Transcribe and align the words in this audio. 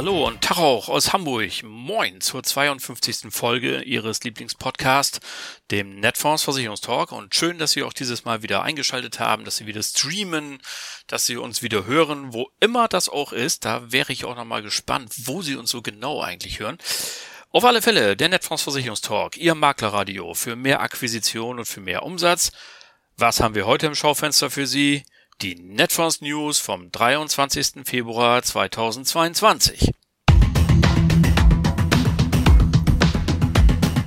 Hallo 0.00 0.26
und 0.26 0.40
Tag 0.40 0.56
auch 0.56 0.88
aus 0.88 1.12
Hamburg. 1.12 1.62
Moin 1.62 2.22
zur 2.22 2.42
52. 2.42 3.30
Folge 3.30 3.82
Ihres 3.82 4.24
Lieblingspodcasts, 4.24 5.20
dem 5.70 6.00
Netfonds 6.00 6.42
Versicherungstalk. 6.42 7.12
Und 7.12 7.34
schön, 7.34 7.58
dass 7.58 7.72
Sie 7.72 7.82
auch 7.82 7.92
dieses 7.92 8.24
Mal 8.24 8.42
wieder 8.42 8.62
eingeschaltet 8.62 9.20
haben, 9.20 9.44
dass 9.44 9.58
Sie 9.58 9.66
wieder 9.66 9.82
streamen, 9.82 10.62
dass 11.06 11.26
Sie 11.26 11.36
uns 11.36 11.60
wieder 11.60 11.84
hören, 11.84 12.32
wo 12.32 12.48
immer 12.60 12.88
das 12.88 13.10
auch 13.10 13.34
ist. 13.34 13.66
Da 13.66 13.92
wäre 13.92 14.10
ich 14.10 14.24
auch 14.24 14.36
nochmal 14.36 14.62
gespannt, 14.62 15.12
wo 15.26 15.42
Sie 15.42 15.54
uns 15.54 15.70
so 15.70 15.82
genau 15.82 16.22
eigentlich 16.22 16.60
hören. 16.60 16.78
Auf 17.50 17.66
alle 17.66 17.82
Fälle, 17.82 18.16
der 18.16 18.30
Netfonds 18.30 18.62
Versicherungstalk, 18.62 19.36
Ihr 19.36 19.54
Maklerradio 19.54 20.32
für 20.32 20.56
mehr 20.56 20.80
Akquisition 20.80 21.58
und 21.58 21.66
für 21.66 21.82
mehr 21.82 22.04
Umsatz. 22.04 22.52
Was 23.18 23.40
haben 23.40 23.54
wir 23.54 23.66
heute 23.66 23.88
im 23.88 23.94
Schaufenster 23.94 24.48
für 24.48 24.66
Sie? 24.66 25.02
Die 25.42 25.54
Netfonds 25.54 26.20
News 26.20 26.58
vom 26.58 26.92
23. 26.92 27.86
Februar 27.86 28.42
2022. 28.42 29.90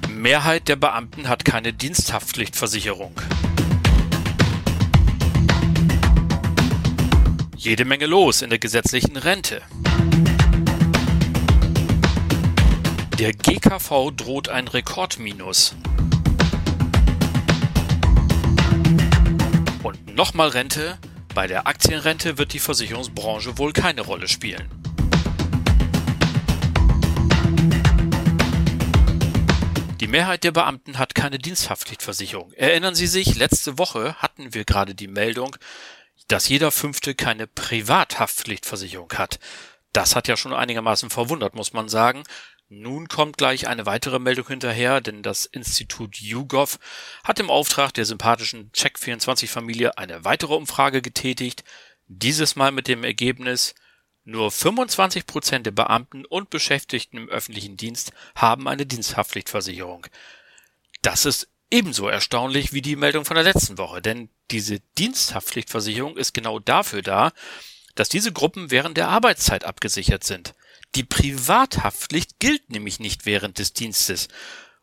Mehrheit 0.09 0.67
der 0.67 0.75
Beamten 0.75 1.27
hat 1.27 1.43
keine 1.43 1.73
Diensthaftpflichtversicherung. 1.73 3.15
Jede 7.57 7.85
Menge 7.85 8.05
los 8.05 8.43
in 8.43 8.51
der 8.51 8.59
gesetzlichen 8.59 9.17
Rente. 9.17 9.63
Der 13.17 13.33
GKV 13.33 14.11
droht 14.15 14.49
ein 14.49 14.67
Rekordminus. 14.67 15.73
Und 19.81 20.15
nochmal 20.15 20.49
Rente, 20.49 20.99
bei 21.33 21.47
der 21.47 21.67
Aktienrente 21.67 22.37
wird 22.37 22.53
die 22.53 22.59
Versicherungsbranche 22.59 23.57
wohl 23.57 23.73
keine 23.73 24.01
Rolle 24.01 24.27
spielen. 24.27 24.69
Die 29.99 30.07
Mehrheit 30.07 30.43
der 30.43 30.51
Beamten 30.51 30.99
hat 30.99 31.15
keine 31.15 31.39
Diensthaftpflichtversicherung. 31.39 32.51
Erinnern 32.53 32.93
Sie 32.93 33.07
sich, 33.07 33.35
letzte 33.35 33.77
Woche 33.77 34.15
hatten 34.15 34.53
wir 34.53 34.65
gerade 34.65 34.95
die 34.95 35.07
Meldung, 35.07 35.55
dass 36.27 36.49
jeder 36.49 36.71
Fünfte 36.71 37.15
keine 37.15 37.47
Privathaftpflichtversicherung 37.47 39.11
hat. 39.13 39.39
Das 39.91 40.15
hat 40.15 40.27
ja 40.27 40.37
schon 40.37 40.53
einigermaßen 40.53 41.09
verwundert, 41.09 41.55
muss 41.55 41.73
man 41.73 41.87
sagen. 41.87 42.23
Nun 42.75 43.07
kommt 43.07 43.37
gleich 43.37 43.67
eine 43.67 43.85
weitere 43.85 44.17
Meldung 44.17 44.47
hinterher, 44.47 44.99
denn 44.99 45.21
das 45.21 45.45
Institut 45.45 46.19
YouGov 46.19 46.79
hat 47.23 47.39
im 47.39 47.51
Auftrag 47.51 47.93
der 47.93 48.05
sympathischen 48.05 48.71
Check24-Familie 48.71 49.99
eine 49.99 50.25
weitere 50.25 50.55
Umfrage 50.55 51.03
getätigt, 51.03 51.63
dieses 52.07 52.55
Mal 52.55 52.71
mit 52.71 52.87
dem 52.87 53.03
Ergebnis, 53.03 53.75
nur 54.23 54.49
25 54.49 55.27
Prozent 55.27 55.67
der 55.67 55.71
Beamten 55.71 56.25
und 56.25 56.49
Beschäftigten 56.49 57.17
im 57.17 57.29
öffentlichen 57.29 57.77
Dienst 57.77 58.11
haben 58.33 58.67
eine 58.67 58.87
Diensthaftpflichtversicherung. 58.87 60.07
Das 61.03 61.25
ist 61.25 61.49
ebenso 61.69 62.07
erstaunlich 62.07 62.73
wie 62.73 62.81
die 62.81 62.95
Meldung 62.95 63.23
von 63.23 63.35
der 63.35 63.43
letzten 63.43 63.77
Woche, 63.77 64.01
denn 64.01 64.29
diese 64.49 64.79
Diensthaftpflichtversicherung 64.97 66.17
ist 66.17 66.33
genau 66.33 66.57
dafür 66.57 67.03
da, 67.03 67.33
dass 67.93 68.09
diese 68.09 68.31
Gruppen 68.31 68.71
während 68.71 68.97
der 68.97 69.09
Arbeitszeit 69.09 69.63
abgesichert 69.63 70.23
sind. 70.23 70.55
Die 70.95 71.03
Privathaftpflicht 71.03 72.39
gilt 72.39 72.69
nämlich 72.69 72.99
nicht 72.99 73.25
während 73.25 73.59
des 73.59 73.73
Dienstes. 73.73 74.27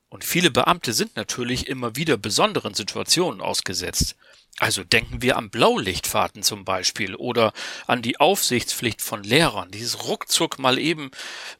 Und 0.08 0.24
viele 0.24 0.50
Beamte 0.50 0.92
sind 0.92 1.14
natürlich 1.14 1.68
immer 1.68 1.94
wieder 1.94 2.16
besonderen 2.16 2.74
Situationen 2.74 3.40
ausgesetzt. 3.40 4.16
Also 4.58 4.82
denken 4.82 5.22
wir 5.22 5.36
an 5.36 5.50
Blaulichtfahrten 5.50 6.42
zum 6.42 6.64
Beispiel 6.64 7.14
oder 7.14 7.52
an 7.86 8.02
die 8.02 8.18
Aufsichtspflicht 8.18 9.00
von 9.00 9.22
Lehrern. 9.22 9.70
Dieses 9.70 10.04
ruckzuck 10.04 10.58
mal 10.58 10.78
eben 10.78 11.12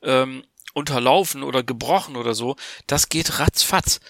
ähm, 0.03 0.45
unterlaufen 0.75 1.43
oder 1.43 1.63
gebrochen 1.63 2.17
oder 2.17 2.35
so, 2.35 2.57
das 2.87 3.09
geht 3.09 3.39
ratzfatz. 3.39 4.01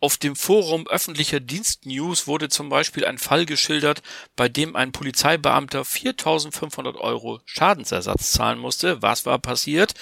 Auf 0.00 0.16
dem 0.16 0.36
Forum 0.36 0.86
öffentlicher 0.86 1.40
Dienstnews 1.40 2.28
wurde 2.28 2.48
zum 2.48 2.68
Beispiel 2.68 3.04
ein 3.04 3.18
Fall 3.18 3.46
geschildert, 3.46 4.02
bei 4.36 4.48
dem 4.48 4.76
ein 4.76 4.92
Polizeibeamter 4.92 5.82
4.500 5.82 6.94
Euro 6.96 7.40
Schadensersatz 7.44 8.30
zahlen 8.30 8.60
musste. 8.60 9.02
Was 9.02 9.26
war 9.26 9.40
passiert? 9.40 9.94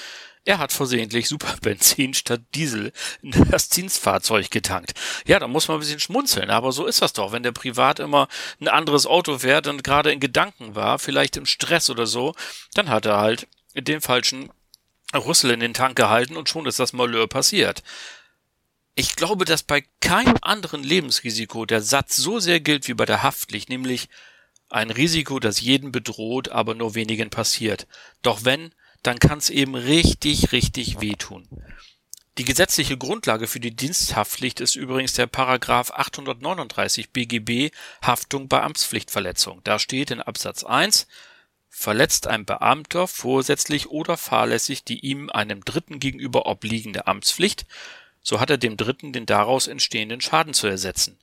Er 0.45 0.59
hat 0.59 0.71
versehentlich 0.73 1.29
Superbenzin 1.29 2.13
statt 2.13 2.43
Diesel 2.55 2.93
in 3.23 3.33
das 3.51 3.71
Dienstfahrzeug 3.71 4.51
getankt. 4.51 4.93
Ja, 5.27 5.39
da 5.39 5.49
muss 5.49 5.67
man 5.67 5.79
ein 5.79 5.81
bisschen 5.81 5.99
schmunzeln, 5.99 6.51
aber 6.51 6.73
so 6.73 6.85
ist 6.87 7.01
das 7.01 7.15
doch. 7.15 7.33
Wenn 7.33 7.43
der 7.43 7.53
privat 7.53 7.99
immer 7.99 8.29
ein 8.61 8.69
anderes 8.69 9.07
Auto 9.07 9.39
fährt 9.39 9.67
und 9.67 9.83
gerade 9.83 10.13
in 10.13 10.21
Gedanken 10.21 10.75
war, 10.75 10.99
vielleicht 10.99 11.39
im 11.39 11.47
Stress 11.47 11.89
oder 11.89 12.07
so, 12.07 12.35
dann 12.75 12.91
hat 12.91 13.07
er 13.07 13.17
halt 13.17 13.49
den 13.75 14.03
falschen 14.03 14.51
Rüssel 15.15 15.51
in 15.51 15.61
den 15.61 15.75
Tank 15.75 15.97
gehalten 15.97 16.37
und 16.37 16.49
schon 16.49 16.67
ist 16.67 16.79
das 16.79 16.93
Malheur 16.93 17.27
passiert. 17.27 17.83
Ich 18.99 19.15
glaube, 19.15 19.45
dass 19.45 19.63
bei 19.63 19.85
keinem 20.01 20.39
anderen 20.41 20.83
Lebensrisiko 20.83 21.67
der 21.67 21.83
Satz 21.83 22.17
so 22.17 22.41
sehr 22.41 22.61
gilt 22.61 22.89
wie 22.89 22.95
bei 22.95 23.05
der 23.05 23.23
Haftpflicht, 23.23 23.69
nämlich 23.69 24.09
ein 24.71 24.91
Risiko, 24.91 25.39
das 25.39 25.61
jeden 25.61 25.93
bedroht, 25.93 26.49
aber 26.49 26.75
nur 26.75 26.95
wenigen 26.95 27.29
passiert. 27.29 27.87
Doch 28.23 28.47
wenn, 28.47 28.75
dann 29.03 29.19
kann 29.19 29.37
es 29.37 29.51
eben 29.51 29.75
richtig, 29.75 30.51
richtig 30.53 30.99
wehtun. 30.99 31.47
Die 32.39 32.47
gesetzliche 32.47 32.97
Grundlage 32.97 33.49
für 33.49 33.61
die 33.61 33.77
Diensthaftpflicht 33.77 34.61
ist 34.61 34.77
übrigens 34.77 35.13
der 35.13 35.27
Paragraph 35.27 35.91
839 35.91 37.11
BGB 37.11 37.75
Haftung 38.01 38.49
bei 38.49 38.63
Amtspflichtverletzung. 38.63 39.61
Da 39.63 39.79
steht 39.79 40.11
in 40.11 40.23
Absatz 40.23 40.65
1 40.65 41.07
Verletzt 41.69 42.27
ein 42.27 42.47
Beamter 42.47 43.07
vorsätzlich 43.07 43.91
oder 43.91 44.17
fahrlässig 44.17 44.85
die 44.85 45.01
ihm 45.01 45.29
einem 45.29 45.63
Dritten 45.63 46.01
gegenüber 46.01 46.47
obliegende 46.47 47.07
Amtspflicht, 47.07 47.67
so 48.27 48.41
hat 48.41 48.51
er 48.51 48.59
dem 48.59 48.77
Dritten 48.77 49.13
den 49.13 49.25
daraus 49.25 49.69
entstehenden 49.69 50.21
Schaden 50.21 50.53
zu 50.53 50.67
ersetzen. 50.67 51.17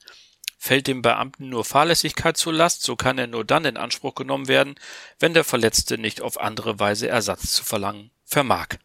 Fällt 0.57 0.87
dem 0.87 1.01
Beamten 1.01 1.49
nur 1.49 1.65
Fahrlässigkeit 1.65 2.37
zur 2.37 2.53
Last, 2.53 2.83
so 2.83 2.95
kann 2.95 3.17
er 3.17 3.27
nur 3.27 3.43
dann 3.43 3.65
in 3.65 3.75
Anspruch 3.75 4.15
genommen 4.15 4.47
werden, 4.47 4.75
wenn 5.19 5.33
der 5.33 5.43
Verletzte 5.43 5.97
nicht 5.97 6.21
auf 6.21 6.39
andere 6.39 6.79
Weise 6.79 7.09
Ersatz 7.09 7.51
zu 7.51 7.65
verlangen 7.65 8.11
vermag. 8.23 8.77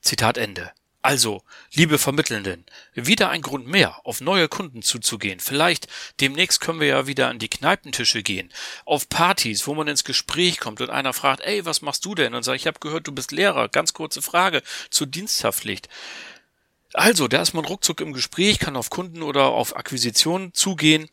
Zitat 0.00 0.38
Ende. 0.38 0.72
Also, 1.02 1.44
liebe 1.72 1.98
Vermittelnden, 1.98 2.66
wieder 2.94 3.30
ein 3.30 3.42
Grund 3.42 3.68
mehr, 3.68 4.04
auf 4.04 4.20
neue 4.20 4.48
Kunden 4.48 4.82
zuzugehen. 4.82 5.38
Vielleicht 5.38 5.86
demnächst 6.20 6.60
können 6.60 6.80
wir 6.80 6.88
ja 6.88 7.06
wieder 7.06 7.28
an 7.28 7.38
die 7.38 7.48
Kneipentische 7.48 8.24
gehen, 8.24 8.52
auf 8.84 9.08
Partys, 9.08 9.68
wo 9.68 9.74
man 9.74 9.86
ins 9.86 10.02
Gespräch 10.02 10.58
kommt 10.58 10.80
und 10.80 10.90
einer 10.90 11.12
fragt, 11.12 11.42
ey, 11.42 11.64
was 11.64 11.80
machst 11.80 12.04
du 12.04 12.16
denn? 12.16 12.34
Und 12.34 12.42
sagt, 12.42 12.60
ich 12.60 12.66
habe 12.66 12.80
gehört, 12.80 13.06
du 13.06 13.12
bist 13.12 13.30
Lehrer. 13.30 13.68
Ganz 13.68 13.92
kurze 13.92 14.20
Frage 14.20 14.62
zur 14.90 15.06
Diensthaftpflicht. 15.06 15.88
Also, 16.92 17.28
da 17.28 17.40
ist 17.40 17.54
man 17.54 17.64
ruckzuck 17.64 18.00
im 18.00 18.12
Gespräch, 18.12 18.58
kann 18.58 18.76
auf 18.76 18.90
Kunden 18.90 19.22
oder 19.22 19.46
auf 19.46 19.76
Akquisitionen 19.76 20.52
zugehen 20.54 21.08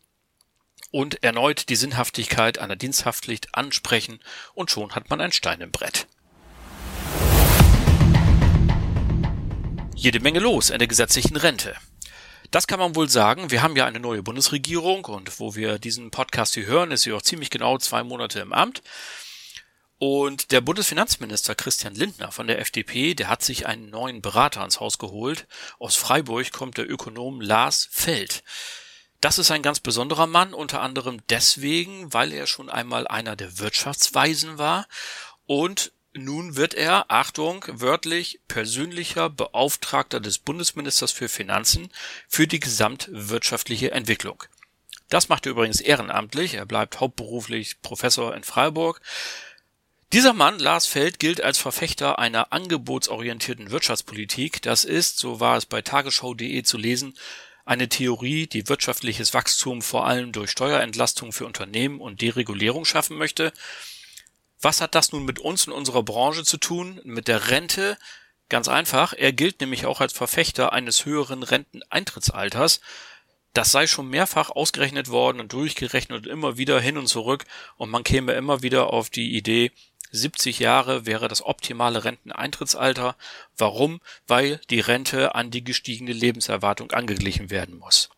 und 0.89 1.23
erneut 1.23 1.69
die 1.69 1.75
Sinnhaftigkeit 1.75 2.57
einer 2.57 2.75
Diensthaftpflicht 2.75 3.53
ansprechen 3.53 4.19
und 4.55 4.71
schon 4.71 4.95
hat 4.95 5.09
man 5.09 5.21
ein 5.21 5.31
Stein 5.31 5.61
im 5.61 5.71
Brett. 5.71 6.07
Jede 9.95 10.19
Menge 10.19 10.39
los 10.39 10.69
in 10.71 10.79
der 10.79 10.87
gesetzlichen 10.87 11.37
Rente. 11.37 11.75
Das 12.49 12.65
kann 12.65 12.79
man 12.79 12.95
wohl 12.95 13.09
sagen. 13.09 13.51
Wir 13.51 13.61
haben 13.61 13.75
ja 13.75 13.85
eine 13.85 13.99
neue 13.99 14.23
Bundesregierung 14.23 15.05
und 15.05 15.39
wo 15.39 15.55
wir 15.55 15.79
diesen 15.79 16.11
Podcast 16.11 16.53
hier 16.53 16.65
hören, 16.65 16.91
ist 16.91 17.03
sie 17.03 17.13
auch 17.13 17.21
ziemlich 17.21 17.49
genau 17.49 17.77
zwei 17.77 18.03
Monate 18.03 18.39
im 18.39 18.53
Amt. 18.53 18.81
Und 19.99 20.51
der 20.51 20.61
Bundesfinanzminister 20.61 21.55
Christian 21.55 21.95
Lindner 21.95 22.31
von 22.31 22.45
der 22.45 22.59
FDP, 22.59 23.15
der 23.15 23.29
hat 23.29 23.43
sich 23.43 23.65
einen 23.65 23.89
neuen 23.89 24.21
Berater 24.21 24.59
ans 24.59 24.79
Haus 24.79 24.99
geholt. 24.99 25.47
Aus 25.79 25.95
Freiburg 25.95 26.51
kommt 26.51 26.77
der 26.77 26.89
Ökonom 26.89 27.41
Lars 27.41 27.87
Feld. 27.91 28.43
Das 29.21 29.39
ist 29.39 29.49
ein 29.49 29.63
ganz 29.63 29.79
besonderer 29.79 30.27
Mann, 30.27 30.53
unter 30.53 30.81
anderem 30.81 31.21
deswegen, 31.29 32.13
weil 32.13 32.31
er 32.31 32.45
schon 32.45 32.69
einmal 32.69 33.07
einer 33.07 33.35
der 33.35 33.57
Wirtschaftsweisen 33.57 34.59
war 34.59 34.87
und 35.47 35.91
nun 36.13 36.55
wird 36.55 36.73
er, 36.73 37.05
Achtung, 37.09 37.65
wörtlich 37.67 38.39
persönlicher 38.47 39.29
Beauftragter 39.29 40.19
des 40.19 40.39
Bundesministers 40.39 41.11
für 41.11 41.29
Finanzen 41.29 41.89
für 42.27 42.47
die 42.47 42.59
gesamtwirtschaftliche 42.59 43.91
Entwicklung. 43.91 44.43
Das 45.09 45.29
macht 45.29 45.45
er 45.45 45.51
übrigens 45.51 45.79
ehrenamtlich, 45.79 46.55
er 46.55 46.65
bleibt 46.65 46.99
hauptberuflich 46.99 47.81
Professor 47.81 48.35
in 48.35 48.43
Freiburg 48.43 49.01
Dieser 50.13 50.31
Mann, 50.31 50.57
Lars 50.57 50.87
Feld, 50.87 51.19
gilt 51.19 51.41
als 51.41 51.57
Verfechter 51.57 52.17
einer 52.17 52.53
angebotsorientierten 52.53 53.71
Wirtschaftspolitik. 53.71 54.61
Das 54.61 54.85
ist, 54.85 55.19
so 55.19 55.41
war 55.41 55.57
es 55.57 55.65
bei 55.65 55.81
tagesschau.de 55.81 56.63
zu 56.63 56.77
lesen, 56.77 57.17
eine 57.65 57.89
Theorie, 57.89 58.47
die 58.47 58.69
wirtschaftliches 58.69 59.33
Wachstum 59.33 59.81
vor 59.81 60.07
allem 60.07 60.31
durch 60.31 60.51
Steuerentlastung 60.51 61.33
für 61.33 61.45
Unternehmen 61.45 61.99
und 61.99 62.21
Deregulierung 62.21 62.85
schaffen 62.85 63.17
möchte. 63.17 63.51
Was 64.61 64.79
hat 64.79 64.95
das 64.95 65.11
nun 65.11 65.25
mit 65.25 65.39
uns 65.39 65.67
in 65.67 65.73
unserer 65.73 66.03
Branche 66.03 66.45
zu 66.45 66.55
tun? 66.55 67.01
Mit 67.03 67.27
der 67.27 67.49
Rente? 67.49 67.97
Ganz 68.47 68.69
einfach, 68.69 69.11
er 69.11 69.33
gilt 69.33 69.59
nämlich 69.59 69.85
auch 69.85 69.99
als 69.99 70.13
Verfechter 70.13 70.71
eines 70.71 71.05
höheren 71.05 71.43
Renteneintrittsalters. 71.43 72.79
Das 73.53 73.73
sei 73.73 73.87
schon 73.87 74.07
mehrfach 74.07 74.51
ausgerechnet 74.51 75.09
worden 75.09 75.41
und 75.41 75.51
durchgerechnet 75.51 76.17
und 76.17 76.27
immer 76.27 76.57
wieder 76.57 76.79
hin 76.79 76.97
und 76.97 77.07
zurück 77.07 77.43
und 77.75 77.89
man 77.89 78.05
käme 78.05 78.33
immer 78.33 78.61
wieder 78.61 78.93
auf 78.93 79.09
die 79.09 79.35
Idee, 79.35 79.71
70 80.11 80.59
Jahre 80.59 81.05
wäre 81.05 81.27
das 81.27 81.43
optimale 81.43 82.03
Renteneintrittsalter. 82.03 83.15
Warum? 83.57 84.01
Weil 84.27 84.59
die 84.69 84.79
Rente 84.79 85.35
an 85.35 85.51
die 85.51 85.63
gestiegene 85.63 86.13
Lebenserwartung 86.13 86.91
angeglichen 86.91 87.49
werden 87.49 87.77
muss. 87.77 88.09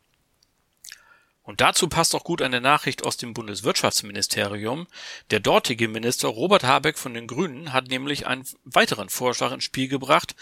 Und 1.50 1.62
dazu 1.62 1.88
passt 1.90 2.14
auch 2.14 2.24
gut 2.24 2.44
eine 2.44 2.62
Nachricht 2.62 3.04
aus 3.04 3.18
dem 3.18 3.34
Bundeswirtschaftsministerium. 3.34 4.86
Der 5.32 5.40
dortige 5.40 5.88
Minister 5.88 6.28
Robert 6.28 6.64
Habeck 6.64 7.00
von 7.00 7.16
den 7.16 7.26
Grünen 7.26 7.74
hat 7.74 7.88
nämlich 7.88 8.28
einen 8.28 8.46
weiteren 8.66 9.10
Vorschlag 9.10 9.52
ins 9.52 9.64
Spiel 9.64 9.88
gebracht, 9.88 10.36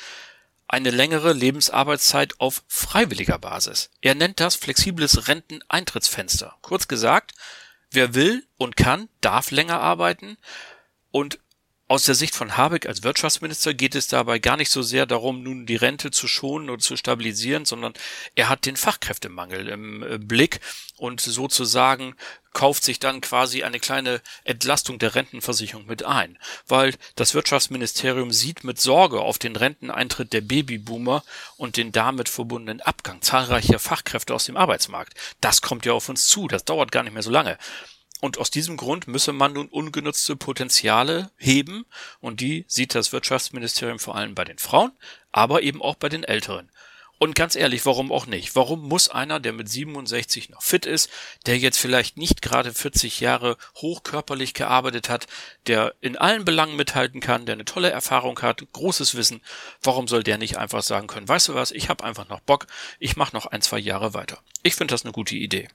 eine 0.68 0.92
längere 0.92 1.32
Lebensarbeitszeit 1.32 2.36
auf 2.40 2.62
freiwilliger 2.68 3.40
Basis. 3.40 3.90
Er 4.02 4.16
nennt 4.16 4.42
das 4.42 4.56
flexibles 4.56 5.30
Renteneintrittsfenster. 5.30 6.58
Kurz 6.62 6.90
gesagt, 6.90 7.32
wer 7.90 8.14
will 8.14 8.46
und 8.58 8.76
kann, 8.76 9.08
darf 9.22 9.52
länger 9.52 9.80
arbeiten 9.80 10.38
und 11.12 11.40
aus 11.90 12.04
der 12.04 12.16
Sicht 12.16 12.36
von 12.36 12.58
Habeck 12.58 12.86
als 12.86 13.04
Wirtschaftsminister 13.04 13.74
geht 13.74 13.96
es 13.96 14.08
dabei 14.08 14.40
gar 14.40 14.58
nicht 14.58 14.70
so 14.70 14.82
sehr 14.82 15.06
darum, 15.06 15.42
nun 15.42 15.66
die 15.66 15.78
Rente 15.78 16.12
zu 16.12 16.28
schonen 16.28 16.70
oder 16.70 16.82
zu 16.82 16.98
stabilisieren, 16.98 17.64
sondern 17.64 17.94
er 18.36 18.50
hat 18.50 18.66
den 18.66 18.76
Fachkräftemangel 18.76 19.70
im 19.70 20.04
äh, 20.04 20.18
Blick 20.18 20.60
und 20.98 21.22
sozusagen 21.22 22.16
kauft 22.52 22.84
sich 22.84 23.00
dann 23.00 23.22
quasi 23.22 23.64
eine 23.64 23.80
kleine 23.80 24.22
Entlastung 24.44 25.00
der 25.00 25.16
Rentenversicherung 25.16 25.86
mit 25.86 26.04
ein, 26.04 26.38
weil 26.68 26.94
das 27.16 27.34
Wirtschaftsministerium 27.34 28.32
sieht 28.32 28.66
mit 28.66 28.82
Sorge 28.82 29.22
auf 29.22 29.38
den 29.38 29.56
Renteneintritt 29.56 30.34
der 30.34 30.42
Babyboomer 30.42 31.24
und 31.56 31.78
den 31.78 31.94
damit 31.94 32.28
verbundenen 32.28 32.82
Abgang 32.82 33.22
zahlreicher 33.22 33.80
Fachkräfte 33.80 34.34
aus 34.34 34.46
dem 34.46 34.58
Arbeitsmarkt. 34.58 35.14
Das 35.40 35.62
kommt 35.62 35.86
ja 35.86 35.94
auf 35.94 36.10
uns 36.10 36.28
zu, 36.28 36.50
das 36.50 36.66
dauert 36.66 36.92
gar 36.92 37.04
nicht 37.04 37.14
mehr 37.14 37.24
so 37.24 37.32
lange. 37.32 37.58
Und 38.20 38.40
aus 38.40 38.50
diesem 38.50 38.78
Grund 38.78 39.08
müsse 39.08 39.32
man 39.32 39.54
nun 39.54 39.68
ungenutzte 39.68 40.36
Potenziale 40.36 41.30
heben 41.38 41.86
und 42.20 42.42
die 42.42 42.66
sieht 42.68 42.96
das 42.96 43.12
Wirtschaftsministerium 43.14 44.00
vor 44.00 44.16
allem 44.16 44.34
bei 44.34 44.44
den 44.44 44.58
Frauen, 44.58 44.92
aber 45.32 45.62
eben 45.62 45.82
auch 45.82 45.96
bei 45.96 46.10
den 46.10 46.24
Älteren. 46.24 46.70
Und 47.20 47.34
ganz 47.34 47.56
ehrlich, 47.56 47.86
warum 47.86 48.12
auch 48.12 48.28
nicht? 48.28 48.56
Warum 48.56 48.88
muss 48.88 49.10
einer, 49.10 49.40
der 49.40 49.52
mit 49.52 49.68
67 49.68 50.50
noch 50.50 50.62
fit 50.62 50.86
ist, 50.86 51.10
der 51.48 51.58
jetzt 51.58 51.80
vielleicht 51.80 52.18
nicht 52.18 52.44
gerade 52.44 52.72
40 52.72 53.20
Jahre 53.22 53.58
hochkörperlich 53.78 54.54
gearbeitet 54.54 55.10
hat, 55.10 55.26
der 55.66 55.96
in 56.00 56.16
allen 56.16 56.46
Belangen 56.46 56.76
mithalten 56.76 57.20
kann, 57.20 57.48
der 57.48 57.54
eine 57.54 57.66
tolle 57.66 57.90
Erfahrung 57.90 58.40
hat, 58.42 58.64
großes 58.72 59.16
Wissen, 59.16 59.42
warum 59.82 60.08
soll 60.08 60.24
der 60.24 60.38
nicht 60.38 60.58
einfach 60.58 60.84
sagen 60.84 61.08
können, 61.08 61.28
weißt 61.28 61.48
du 61.48 61.56
was, 61.56 61.72
ich 61.72 61.90
habe 61.90 62.04
einfach 62.04 62.30
noch 62.30 62.42
Bock, 62.42 62.68
ich 63.00 63.16
mache 63.16 63.36
noch 63.36 63.48
ein, 63.48 63.64
zwei 63.64 63.80
Jahre 63.80 64.14
weiter. 64.14 64.40
Ich 64.62 64.76
finde 64.76 64.94
das 64.94 65.04
eine 65.04 65.12
gute 65.12 65.36
Idee. 65.36 65.70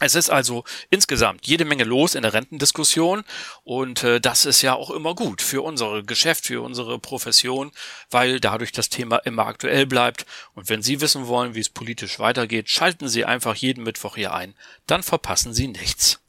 Es 0.00 0.14
ist 0.14 0.30
also 0.30 0.62
insgesamt 0.90 1.46
jede 1.46 1.64
Menge 1.64 1.82
los 1.82 2.14
in 2.14 2.22
der 2.22 2.32
Rentendiskussion 2.32 3.24
und 3.64 4.04
äh, 4.04 4.20
das 4.20 4.44
ist 4.44 4.62
ja 4.62 4.74
auch 4.74 4.90
immer 4.90 5.14
gut 5.14 5.42
für 5.42 5.62
unsere 5.62 6.04
Geschäft, 6.04 6.46
für 6.46 6.62
unsere 6.62 7.00
Profession, 7.00 7.72
weil 8.10 8.38
dadurch 8.38 8.70
das 8.70 8.90
Thema 8.90 9.16
immer 9.18 9.46
aktuell 9.46 9.86
bleibt. 9.86 10.24
Und 10.54 10.68
wenn 10.68 10.82
Sie 10.82 11.00
wissen 11.00 11.26
wollen, 11.26 11.56
wie 11.56 11.60
es 11.60 11.68
politisch 11.68 12.20
weitergeht, 12.20 12.68
schalten 12.70 13.08
Sie 13.08 13.24
einfach 13.24 13.56
jeden 13.56 13.82
Mittwoch 13.82 14.14
hier 14.14 14.32
ein, 14.32 14.54
dann 14.86 15.02
verpassen 15.02 15.52
Sie 15.52 15.66
nichts. 15.66 16.20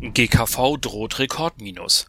GKV 0.00 0.78
droht 0.80 1.18
Rekordminus. 1.18 2.06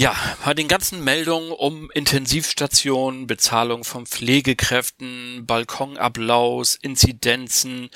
Ja, 0.00 0.14
bei 0.44 0.54
den 0.54 0.68
ganzen 0.68 1.02
Meldungen 1.02 1.50
um 1.50 1.90
Intensivstationen, 1.90 3.26
Bezahlung 3.26 3.82
von 3.82 4.06
Pflegekräften, 4.06 5.44
Balkonapplaus, 5.44 6.76
Inzidenzen, 6.76 7.90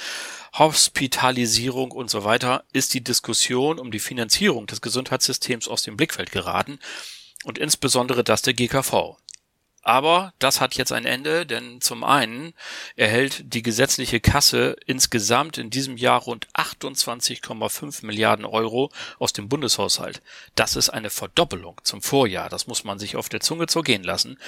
Hospitalisierung 0.52 1.92
und 1.92 2.10
so 2.10 2.24
weiter 2.24 2.64
ist 2.72 2.94
die 2.94 3.04
Diskussion 3.04 3.78
um 3.78 3.92
die 3.92 4.00
Finanzierung 4.00 4.66
des 4.66 4.80
Gesundheitssystems 4.80 5.68
aus 5.68 5.84
dem 5.84 5.96
Blickfeld 5.96 6.32
geraten 6.32 6.80
und 7.44 7.58
insbesondere 7.58 8.24
das 8.24 8.42
der 8.42 8.54
GKV. 8.54 9.16
Aber 9.82 10.32
das 10.38 10.60
hat 10.60 10.76
jetzt 10.76 10.92
ein 10.92 11.04
Ende, 11.04 11.44
denn 11.44 11.80
zum 11.80 12.04
einen 12.04 12.54
erhält 12.94 13.52
die 13.52 13.62
gesetzliche 13.62 14.20
Kasse 14.20 14.76
insgesamt 14.86 15.58
in 15.58 15.70
diesem 15.70 15.96
Jahr 15.96 16.20
rund 16.20 16.46
28,5 16.54 18.06
Milliarden 18.06 18.44
Euro 18.44 18.92
aus 19.18 19.32
dem 19.32 19.48
Bundeshaushalt. 19.48 20.22
Das 20.54 20.76
ist 20.76 20.90
eine 20.90 21.10
Verdoppelung 21.10 21.80
zum 21.82 22.00
Vorjahr. 22.00 22.48
Das 22.48 22.68
muss 22.68 22.84
man 22.84 23.00
sich 23.00 23.16
auf 23.16 23.28
der 23.28 23.40
Zunge 23.40 23.66
zergehen 23.66 24.04
lassen. 24.04 24.38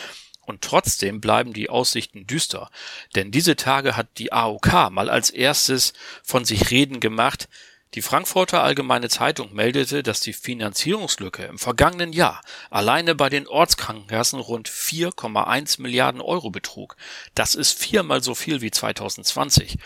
Und 0.46 0.62
trotzdem 0.62 1.20
bleiben 1.20 1.52
die 1.52 1.68
Aussichten 1.68 2.26
düster. 2.26 2.70
Denn 3.16 3.32
diese 3.32 3.56
Tage 3.56 3.96
hat 3.96 4.06
die 4.18 4.32
AOK 4.32 4.90
mal 4.90 5.10
als 5.10 5.30
erstes 5.30 5.94
von 6.22 6.44
sich 6.44 6.70
reden 6.70 7.00
gemacht, 7.00 7.48
die 7.94 8.02
Frankfurter 8.02 8.62
Allgemeine 8.62 9.08
Zeitung 9.08 9.54
meldete, 9.54 10.02
dass 10.02 10.18
die 10.18 10.32
Finanzierungslücke 10.32 11.44
im 11.44 11.58
vergangenen 11.58 12.12
Jahr 12.12 12.40
alleine 12.68 13.14
bei 13.14 13.28
den 13.28 13.46
Ortskrankenkassen 13.46 14.40
rund 14.40 14.68
4,1 14.68 15.80
Milliarden 15.80 16.20
Euro 16.20 16.50
betrug. 16.50 16.96
Das 17.36 17.54
ist 17.54 17.78
viermal 17.78 18.22
so 18.22 18.34
viel 18.34 18.60
wie 18.60 18.72
2020. 18.72 19.78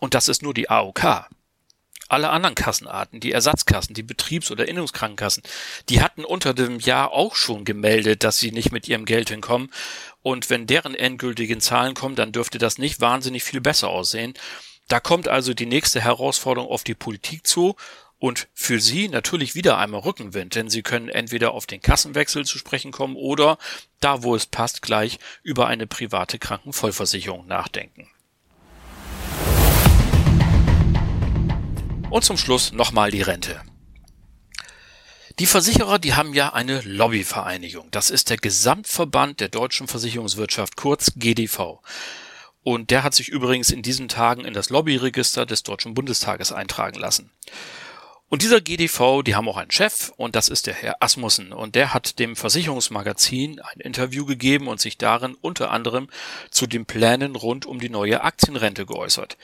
Und 0.00 0.14
das 0.14 0.28
ist 0.28 0.42
nur 0.42 0.52
die 0.52 0.68
AOK. 0.68 1.28
Alle 2.08 2.30
anderen 2.30 2.54
Kassenarten, 2.54 3.20
die 3.20 3.32
Ersatzkassen, 3.32 3.94
die 3.94 4.02
Betriebs- 4.02 4.50
oder 4.50 4.68
Innungskrankenkassen, 4.68 5.42
die 5.88 6.02
hatten 6.02 6.24
unter 6.24 6.52
dem 6.54 6.78
Jahr 6.78 7.12
auch 7.12 7.34
schon 7.34 7.64
gemeldet, 7.64 8.24
dass 8.24 8.38
sie 8.38 8.52
nicht 8.52 8.72
mit 8.72 8.88
ihrem 8.88 9.04
Geld 9.04 9.30
hinkommen. 9.30 9.70
Und 10.22 10.50
wenn 10.50 10.66
deren 10.66 10.94
endgültigen 10.94 11.60
Zahlen 11.60 11.94
kommen, 11.94 12.16
dann 12.16 12.32
dürfte 12.32 12.58
das 12.58 12.78
nicht 12.78 13.00
wahnsinnig 13.00 13.44
viel 13.44 13.60
besser 13.60 13.88
aussehen. 13.88 14.34
Da 14.88 15.00
kommt 15.00 15.28
also 15.28 15.54
die 15.54 15.66
nächste 15.66 16.00
Herausforderung 16.00 16.70
auf 16.70 16.84
die 16.84 16.94
Politik 16.94 17.46
zu 17.46 17.76
und 18.18 18.48
für 18.54 18.80
Sie 18.80 19.08
natürlich 19.08 19.54
wieder 19.54 19.78
einmal 19.78 20.00
Rückenwind, 20.00 20.54
denn 20.54 20.68
Sie 20.68 20.82
können 20.82 21.08
entweder 21.08 21.52
auf 21.52 21.66
den 21.66 21.80
Kassenwechsel 21.80 22.44
zu 22.44 22.58
sprechen 22.58 22.92
kommen 22.92 23.16
oder, 23.16 23.58
da 24.00 24.22
wo 24.22 24.34
es 24.34 24.46
passt, 24.46 24.82
gleich 24.82 25.18
über 25.42 25.66
eine 25.66 25.86
private 25.86 26.38
Krankenvollversicherung 26.38 27.46
nachdenken. 27.46 28.08
Und 32.10 32.24
zum 32.24 32.36
Schluss 32.36 32.72
nochmal 32.72 33.10
die 33.10 33.22
Rente. 33.22 33.60
Die 35.40 35.46
Versicherer, 35.46 35.98
die 35.98 36.14
haben 36.14 36.32
ja 36.32 36.52
eine 36.52 36.80
Lobbyvereinigung. 36.82 37.90
Das 37.90 38.08
ist 38.10 38.30
der 38.30 38.36
Gesamtverband 38.36 39.40
der 39.40 39.48
deutschen 39.48 39.88
Versicherungswirtschaft, 39.88 40.76
kurz 40.76 41.12
GDV. 41.16 41.80
Und 42.64 42.90
der 42.90 43.04
hat 43.04 43.14
sich 43.14 43.28
übrigens 43.28 43.70
in 43.70 43.82
diesen 43.82 44.08
Tagen 44.08 44.44
in 44.44 44.54
das 44.54 44.70
Lobbyregister 44.70 45.44
des 45.44 45.62
Deutschen 45.62 45.92
Bundestages 45.92 46.50
eintragen 46.50 46.98
lassen. 46.98 47.30
Und 48.30 48.42
dieser 48.42 48.62
GDV, 48.62 49.22
die 49.22 49.34
haben 49.34 49.48
auch 49.48 49.58
einen 49.58 49.70
Chef 49.70 50.10
und 50.16 50.34
das 50.34 50.48
ist 50.48 50.66
der 50.66 50.74
Herr 50.74 50.96
Asmussen 51.00 51.52
und 51.52 51.74
der 51.74 51.92
hat 51.92 52.18
dem 52.18 52.34
Versicherungsmagazin 52.34 53.60
ein 53.60 53.80
Interview 53.80 54.24
gegeben 54.24 54.66
und 54.66 54.80
sich 54.80 54.96
darin 54.96 55.36
unter 55.40 55.70
anderem 55.70 56.08
zu 56.50 56.66
den 56.66 56.86
Plänen 56.86 57.36
rund 57.36 57.66
um 57.66 57.78
die 57.78 57.90
neue 57.90 58.24
Aktienrente 58.24 58.86
geäußert. 58.86 59.36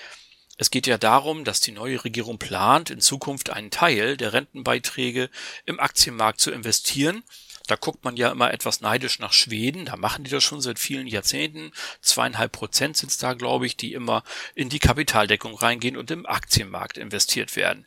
Es 0.57 0.71
geht 0.71 0.87
ja 0.87 0.99
darum, 0.99 1.45
dass 1.45 1.61
die 1.61 1.73
neue 1.73 2.03
Regierung 2.03 2.39
plant, 2.39 2.91
in 2.91 3.01
Zukunft 3.01 3.51
einen 3.51 3.71
Teil 3.71 4.17
der 4.17 4.33
Rentenbeiträge 4.33 5.31
im 5.67 5.79
Aktienmarkt 5.79 6.41
zu 6.41 6.51
investieren 6.51 7.23
da 7.71 7.77
guckt 7.77 8.05
man 8.05 8.17
ja 8.17 8.31
immer 8.31 8.53
etwas 8.53 8.81
neidisch 8.81 9.19
nach 9.21 9.33
Schweden. 9.33 9.85
Da 9.85 9.97
machen 9.97 10.25
die 10.25 10.31
das 10.31 10.43
schon 10.43 10.61
seit 10.61 10.79
vielen 10.79 11.07
Jahrzehnten. 11.07 11.73
Zweieinhalb 12.01 12.53
Prozent 12.53 12.97
sind 12.97 13.11
es 13.11 13.19
da, 13.19 13.35
glaube 13.35 13.67
ich, 13.67 13.77
die 13.77 13.93
immer 13.93 14.25
in 14.55 14.69
die 14.69 14.81
Kapitaldeckung 14.81 15.55
reingehen 15.55 15.97
und 15.97 16.11
im 16.11 16.27
Aktienmarkt 16.27 16.99
investiert 16.99 17.55
werden. 17.57 17.87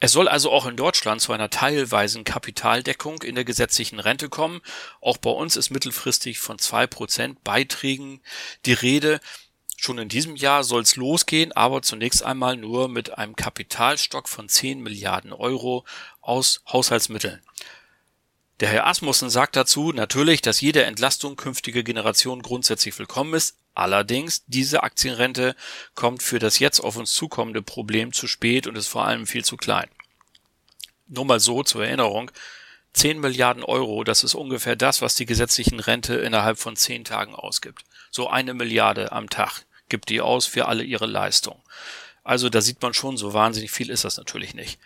Es 0.00 0.12
soll 0.12 0.28
also 0.28 0.52
auch 0.52 0.66
in 0.66 0.76
Deutschland 0.76 1.20
zu 1.20 1.32
einer 1.32 1.50
teilweisen 1.50 2.24
Kapitaldeckung 2.24 3.22
in 3.22 3.34
der 3.34 3.44
gesetzlichen 3.44 4.00
Rente 4.00 4.28
kommen. 4.28 4.60
Auch 5.00 5.16
bei 5.16 5.30
uns 5.30 5.56
ist 5.56 5.70
mittelfristig 5.70 6.38
von 6.38 6.58
zwei 6.58 6.86
Prozent 6.86 7.42
Beiträgen 7.42 8.20
die 8.66 8.74
Rede. 8.74 9.20
Schon 9.76 9.98
in 9.98 10.08
diesem 10.08 10.36
Jahr 10.36 10.62
soll 10.62 10.82
es 10.82 10.96
losgehen, 10.96 11.52
aber 11.52 11.82
zunächst 11.82 12.22
einmal 12.22 12.56
nur 12.56 12.88
mit 12.88 13.18
einem 13.18 13.34
Kapitalstock 13.34 14.28
von 14.28 14.48
10 14.48 14.80
Milliarden 14.80 15.32
Euro 15.32 15.84
aus 16.20 16.62
Haushaltsmitteln. 16.70 17.42
Der 18.60 18.68
Herr 18.68 18.86
Asmussen 18.86 19.30
sagt 19.30 19.56
dazu 19.56 19.92
natürlich, 19.92 20.40
dass 20.40 20.60
jede 20.60 20.84
Entlastung 20.84 21.34
künftiger 21.34 21.82
Generationen 21.82 22.40
grundsätzlich 22.40 22.96
willkommen 22.96 23.34
ist. 23.34 23.56
Allerdings, 23.74 24.44
diese 24.46 24.84
Aktienrente 24.84 25.56
kommt 25.96 26.22
für 26.22 26.38
das 26.38 26.60
jetzt 26.60 26.78
auf 26.78 26.96
uns 26.96 27.12
zukommende 27.12 27.62
Problem 27.62 28.12
zu 28.12 28.28
spät 28.28 28.68
und 28.68 28.76
ist 28.76 28.86
vor 28.86 29.06
allem 29.06 29.26
viel 29.26 29.44
zu 29.44 29.56
klein. 29.56 29.88
Nur 31.08 31.24
mal 31.24 31.40
so 31.40 31.64
zur 31.64 31.84
Erinnerung. 31.84 32.30
10 32.92 33.18
Milliarden 33.18 33.64
Euro, 33.64 34.04
das 34.04 34.22
ist 34.22 34.34
ungefähr 34.34 34.76
das, 34.76 35.02
was 35.02 35.16
die 35.16 35.26
gesetzlichen 35.26 35.80
Rente 35.80 36.14
innerhalb 36.14 36.56
von 36.56 36.76
10 36.76 37.02
Tagen 37.02 37.34
ausgibt. 37.34 37.84
So 38.12 38.28
eine 38.28 38.54
Milliarde 38.54 39.10
am 39.10 39.28
Tag 39.28 39.62
gibt 39.88 40.10
die 40.10 40.20
aus 40.20 40.46
für 40.46 40.68
alle 40.68 40.84
ihre 40.84 41.06
Leistungen. 41.06 41.60
Also 42.22 42.48
da 42.48 42.60
sieht 42.60 42.80
man 42.82 42.94
schon, 42.94 43.16
so 43.16 43.32
wahnsinnig 43.32 43.72
viel 43.72 43.90
ist 43.90 44.04
das 44.04 44.16
natürlich 44.16 44.54
nicht. 44.54 44.78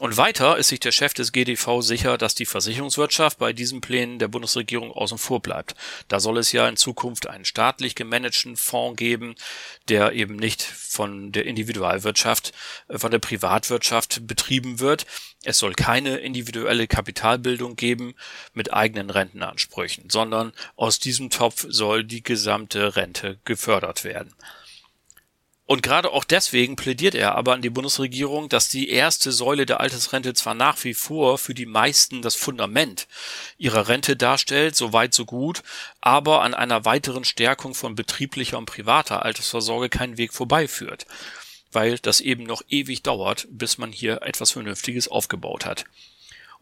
Und 0.00 0.16
weiter 0.16 0.56
ist 0.56 0.68
sich 0.68 0.80
der 0.80 0.90
Chef 0.90 1.14
des 1.14 1.30
GDV 1.30 1.80
sicher, 1.80 2.18
dass 2.18 2.34
die 2.34 2.46
Versicherungswirtschaft 2.46 3.38
bei 3.38 3.52
diesen 3.52 3.80
Plänen 3.80 4.18
der 4.18 4.26
Bundesregierung 4.26 4.90
außen 4.90 5.18
vor 5.18 5.40
bleibt. 5.40 5.76
Da 6.08 6.18
soll 6.18 6.38
es 6.38 6.50
ja 6.50 6.68
in 6.68 6.76
Zukunft 6.76 7.28
einen 7.28 7.44
staatlich 7.44 7.94
gemanagten 7.94 8.56
Fonds 8.56 8.98
geben, 8.98 9.36
der 9.88 10.12
eben 10.12 10.34
nicht 10.34 10.62
von 10.62 11.30
der 11.30 11.46
Individualwirtschaft, 11.46 12.52
äh, 12.88 12.98
von 12.98 13.12
der 13.12 13.20
Privatwirtschaft 13.20 14.26
betrieben 14.26 14.80
wird. 14.80 15.06
Es 15.44 15.58
soll 15.58 15.74
keine 15.74 16.16
individuelle 16.16 16.88
Kapitalbildung 16.88 17.76
geben 17.76 18.16
mit 18.52 18.72
eigenen 18.72 19.10
Rentenansprüchen, 19.10 20.10
sondern 20.10 20.52
aus 20.74 20.98
diesem 20.98 21.30
Topf 21.30 21.66
soll 21.68 22.02
die 22.02 22.24
gesamte 22.24 22.96
Rente 22.96 23.38
gefördert 23.44 24.02
werden. 24.02 24.34
Und 25.66 25.82
gerade 25.82 26.12
auch 26.12 26.24
deswegen 26.24 26.76
plädiert 26.76 27.14
er 27.14 27.36
aber 27.36 27.54
an 27.54 27.62
die 27.62 27.70
Bundesregierung, 27.70 28.50
dass 28.50 28.68
die 28.68 28.90
erste 28.90 29.32
Säule 29.32 29.64
der 29.64 29.80
Altersrente 29.80 30.34
zwar 30.34 30.54
nach 30.54 30.84
wie 30.84 30.92
vor 30.92 31.38
für 31.38 31.54
die 31.54 31.64
meisten 31.64 32.20
das 32.20 32.34
Fundament 32.34 33.06
ihrer 33.56 33.88
Rente 33.88 34.14
darstellt, 34.14 34.76
so 34.76 34.92
weit 34.92 35.14
so 35.14 35.24
gut, 35.24 35.62
aber 36.02 36.42
an 36.42 36.52
einer 36.52 36.84
weiteren 36.84 37.24
Stärkung 37.24 37.74
von 37.74 37.94
betrieblicher 37.94 38.58
und 38.58 38.66
privater 38.66 39.24
Altersvorsorge 39.24 39.88
keinen 39.88 40.18
Weg 40.18 40.34
vorbeiführt, 40.34 41.06
weil 41.72 41.98
das 41.98 42.20
eben 42.20 42.44
noch 42.44 42.60
ewig 42.68 43.02
dauert, 43.02 43.46
bis 43.50 43.78
man 43.78 43.90
hier 43.90 44.20
etwas 44.20 44.50
Vernünftiges 44.50 45.08
aufgebaut 45.08 45.64
hat. 45.64 45.86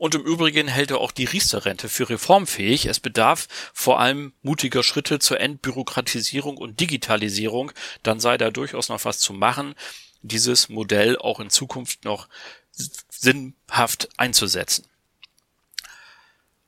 Und 0.02 0.16
im 0.16 0.23
Übrigen 0.23 0.66
hält 0.66 0.90
er 0.90 0.99
auch 0.99 1.12
die 1.12 1.26
Riester-Rente 1.26 1.88
für 1.88 2.11
reformfähig. 2.11 2.87
Es 2.87 2.99
bedarf 2.99 3.47
vor 3.73 4.00
allem 4.00 4.32
mutiger 4.42 4.82
Schritte 4.82 5.21
zur 5.21 5.38
Entbürokratisierung 5.38 6.56
und 6.56 6.80
Digitalisierung. 6.80 7.71
Dann 8.02 8.18
sei 8.18 8.37
da 8.37 8.50
durchaus 8.50 8.88
noch 8.88 9.04
was 9.04 9.21
zu 9.21 9.32
machen, 9.32 9.76
dieses 10.23 10.68
Modell 10.68 11.16
auch 11.16 11.38
in 11.38 11.50
Zukunft 11.50 12.04
noch 12.04 12.26
sinnhaft 12.73 14.09
einzusetzen. 14.16 14.88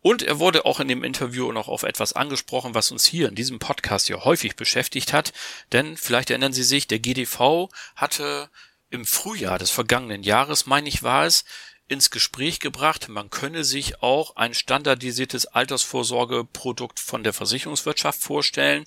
Und 0.00 0.22
er 0.22 0.38
wurde 0.38 0.64
auch 0.64 0.78
in 0.78 0.86
dem 0.86 1.02
Interview 1.02 1.50
noch 1.50 1.66
auf 1.66 1.82
etwas 1.82 2.12
angesprochen, 2.12 2.76
was 2.76 2.92
uns 2.92 3.04
hier 3.04 3.28
in 3.28 3.34
diesem 3.34 3.58
Podcast 3.58 4.08
ja 4.08 4.24
häufig 4.24 4.54
beschäftigt 4.54 5.12
hat. 5.12 5.32
Denn 5.72 5.96
vielleicht 5.96 6.30
erinnern 6.30 6.52
Sie 6.52 6.62
sich, 6.62 6.86
der 6.86 7.00
GDV 7.00 7.68
hatte 7.96 8.48
im 8.90 9.04
Frühjahr 9.04 9.58
des 9.58 9.72
vergangenen 9.72 10.22
Jahres, 10.22 10.66
meine 10.66 10.88
ich, 10.88 11.02
war 11.02 11.26
es, 11.26 11.44
ins 11.88 12.10
Gespräch 12.10 12.60
gebracht, 12.60 13.08
man 13.08 13.30
könne 13.30 13.64
sich 13.64 14.02
auch 14.02 14.36
ein 14.36 14.54
standardisiertes 14.54 15.46
Altersvorsorgeprodukt 15.46 16.98
von 16.98 17.22
der 17.22 17.32
Versicherungswirtschaft 17.32 18.20
vorstellen, 18.20 18.86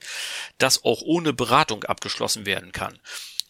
das 0.57 0.83
auch 0.83 1.01
ohne 1.01 1.33
Beratung 1.33 1.83
abgeschlossen 1.83 2.45
werden 2.45 2.71
kann. 2.71 2.99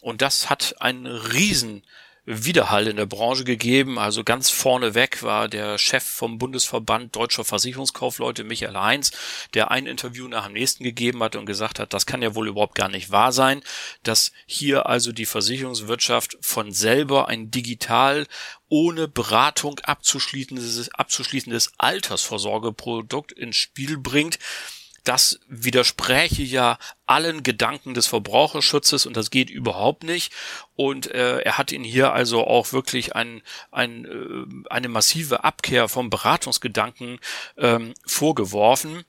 Und 0.00 0.22
das 0.22 0.50
hat 0.50 0.80
einen 0.80 1.06
riesen 1.06 1.82
Widerhall 2.28 2.86
in 2.88 2.96
der 2.96 3.06
Branche 3.06 3.44
gegeben. 3.44 3.98
Also 3.98 4.22
ganz 4.22 4.50
vorneweg 4.50 5.22
war 5.22 5.48
der 5.48 5.78
Chef 5.78 6.04
vom 6.04 6.36
Bundesverband 6.36 7.16
Deutscher 7.16 7.42
Versicherungskaufleute, 7.42 8.44
Michael 8.44 8.76
Heinz, 8.76 9.12
der 9.54 9.70
ein 9.70 9.86
Interview 9.86 10.28
nach 10.28 10.44
dem 10.44 10.52
nächsten 10.52 10.84
gegeben 10.84 11.22
hat 11.22 11.36
und 11.36 11.46
gesagt 11.46 11.78
hat, 11.78 11.94
das 11.94 12.04
kann 12.04 12.20
ja 12.20 12.34
wohl 12.34 12.48
überhaupt 12.48 12.74
gar 12.74 12.90
nicht 12.90 13.10
wahr 13.10 13.32
sein, 13.32 13.62
dass 14.02 14.32
hier 14.46 14.86
also 14.86 15.12
die 15.12 15.26
Versicherungswirtschaft 15.26 16.36
von 16.42 16.70
selber 16.70 17.28
ein 17.28 17.50
digital 17.50 18.26
ohne 18.68 19.08
Beratung 19.08 19.78
abzuschließendes, 19.80 20.90
abzuschließendes 20.90 21.72
Altersvorsorgeprodukt 21.78 23.32
ins 23.32 23.56
Spiel 23.56 23.96
bringt 23.96 24.38
das 25.08 25.40
widerspräche 25.48 26.42
ja 26.42 26.78
allen 27.06 27.42
Gedanken 27.42 27.94
des 27.94 28.06
Verbraucherschutzes 28.06 29.06
und 29.06 29.16
das 29.16 29.30
geht 29.30 29.48
überhaupt 29.48 30.04
nicht. 30.04 30.34
Und 30.76 31.10
äh, 31.10 31.38
er 31.38 31.56
hat 31.56 31.72
ihn 31.72 31.82
hier 31.82 32.12
also 32.12 32.46
auch 32.46 32.72
wirklich 32.74 33.16
ein, 33.16 33.40
ein, 33.70 34.04
äh, 34.04 34.70
eine 34.70 34.88
massive 34.88 35.44
Abkehr 35.44 35.88
vom 35.88 36.10
Beratungsgedanken 36.10 37.20
ähm, 37.56 37.94
vorgeworfen. 38.06 39.04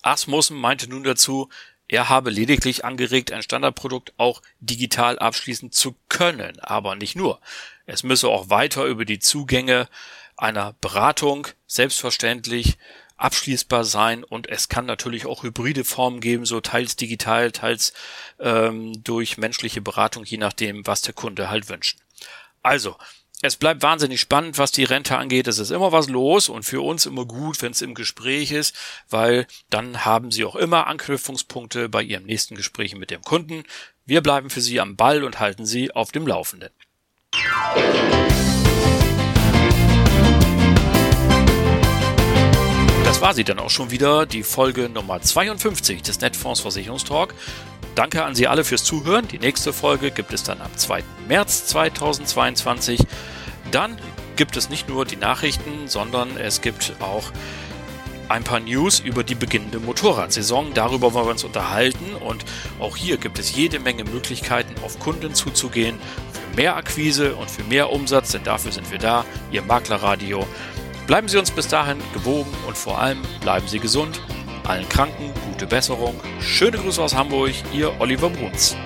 Asmussen 0.00 0.56
meinte 0.56 0.88
nun 0.88 1.04
dazu, 1.04 1.50
er 1.86 2.08
habe 2.08 2.30
lediglich 2.30 2.86
angeregt, 2.86 3.30
ein 3.30 3.42
Standardprodukt 3.42 4.14
auch 4.16 4.40
digital 4.60 5.18
abschließen 5.18 5.70
zu 5.70 5.96
können, 6.08 6.58
aber 6.60 6.94
nicht 6.94 7.14
nur. 7.14 7.40
Es 7.84 8.04
müsse 8.04 8.28
auch 8.28 8.48
weiter 8.48 8.84
über 8.84 9.04
die 9.04 9.18
Zugänge 9.18 9.88
einer 10.36 10.72
Beratung 10.80 11.48
selbstverständlich 11.66 12.78
abschließbar 13.20 13.84
sein 13.84 14.24
und 14.24 14.48
es 14.48 14.68
kann 14.68 14.86
natürlich 14.86 15.26
auch 15.26 15.42
hybride 15.42 15.84
Formen 15.84 16.20
geben, 16.20 16.46
so 16.46 16.60
teils 16.60 16.96
digital, 16.96 17.52
teils 17.52 17.92
ähm, 18.38 19.04
durch 19.04 19.38
menschliche 19.38 19.80
Beratung, 19.80 20.24
je 20.24 20.38
nachdem, 20.38 20.86
was 20.86 21.02
der 21.02 21.14
Kunde 21.14 21.50
halt 21.50 21.68
wünscht. 21.68 21.98
Also, 22.62 22.96
es 23.42 23.56
bleibt 23.56 23.82
wahnsinnig 23.82 24.20
spannend, 24.20 24.58
was 24.58 24.70
die 24.70 24.84
Rente 24.84 25.16
angeht. 25.16 25.48
Es 25.48 25.58
ist 25.58 25.70
immer 25.70 25.92
was 25.92 26.08
los 26.08 26.50
und 26.50 26.62
für 26.64 26.82
uns 26.82 27.06
immer 27.06 27.24
gut, 27.24 27.62
wenn 27.62 27.72
es 27.72 27.80
im 27.80 27.94
Gespräch 27.94 28.52
ist, 28.52 28.76
weil 29.08 29.46
dann 29.70 30.04
haben 30.04 30.30
Sie 30.30 30.44
auch 30.44 30.56
immer 30.56 30.86
Anknüpfungspunkte 30.86 31.88
bei 31.88 32.02
Ihrem 32.02 32.24
nächsten 32.24 32.54
Gespräch 32.54 32.94
mit 32.96 33.10
dem 33.10 33.22
Kunden. 33.22 33.64
Wir 34.04 34.20
bleiben 34.20 34.50
für 34.50 34.60
Sie 34.60 34.78
am 34.78 34.96
Ball 34.96 35.24
und 35.24 35.40
halten 35.40 35.64
Sie 35.64 35.90
auf 35.90 36.12
dem 36.12 36.26
Laufenden. 36.26 36.70
Das 43.20 43.26
war 43.26 43.34
sie 43.34 43.44
dann 43.44 43.58
auch 43.58 43.68
schon 43.68 43.90
wieder, 43.90 44.24
die 44.24 44.42
Folge 44.42 44.88
Nummer 44.88 45.20
52 45.20 46.00
des 46.00 46.22
Netfonds 46.22 46.60
Versicherungstalk. 46.60 47.34
Danke 47.94 48.24
an 48.24 48.34
Sie 48.34 48.48
alle 48.48 48.64
fürs 48.64 48.82
Zuhören. 48.82 49.28
Die 49.28 49.38
nächste 49.38 49.74
Folge 49.74 50.10
gibt 50.10 50.32
es 50.32 50.42
dann 50.42 50.62
am 50.62 50.74
2. 50.74 51.04
März 51.28 51.66
2022. 51.66 53.00
Dann 53.72 53.98
gibt 54.36 54.56
es 54.56 54.70
nicht 54.70 54.88
nur 54.88 55.04
die 55.04 55.16
Nachrichten, 55.16 55.86
sondern 55.86 56.38
es 56.38 56.62
gibt 56.62 56.94
auch 57.00 57.30
ein 58.30 58.42
paar 58.42 58.60
News 58.60 59.00
über 59.00 59.22
die 59.22 59.34
beginnende 59.34 59.80
Motorradsaison. 59.80 60.72
Darüber 60.72 61.12
wollen 61.12 61.26
wir 61.26 61.32
uns 61.32 61.44
unterhalten 61.44 62.14
und 62.26 62.46
auch 62.78 62.96
hier 62.96 63.18
gibt 63.18 63.38
es 63.38 63.54
jede 63.54 63.80
Menge 63.80 64.04
Möglichkeiten, 64.04 64.74
auf 64.82 64.98
Kunden 64.98 65.34
zuzugehen. 65.34 65.98
Für 66.32 66.56
mehr 66.56 66.76
Akquise 66.76 67.34
und 67.36 67.50
für 67.50 67.64
mehr 67.64 67.92
Umsatz, 67.92 68.32
denn 68.32 68.44
dafür 68.44 68.72
sind 68.72 68.90
wir 68.90 68.98
da. 68.98 69.26
Ihr 69.52 69.60
Maklerradio. 69.60 70.46
Bleiben 71.10 71.26
Sie 71.26 71.38
uns 71.38 71.50
bis 71.50 71.66
dahin 71.66 71.98
gewogen 72.12 72.54
und 72.68 72.78
vor 72.78 73.00
allem 73.00 73.22
bleiben 73.40 73.66
Sie 73.66 73.80
gesund. 73.80 74.20
Allen 74.62 74.88
Kranken 74.88 75.34
gute 75.50 75.66
Besserung. 75.66 76.14
Schöne 76.40 76.78
Grüße 76.78 77.02
aus 77.02 77.16
Hamburg, 77.16 77.50
Ihr 77.72 78.00
Oliver 78.00 78.30
Bruns. 78.30 78.76